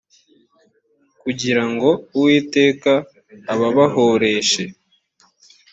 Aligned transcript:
kugira 1.21 1.63
ngo 1.71 1.89
uwiteka 2.17 2.91
ababahoreshe 3.53 4.63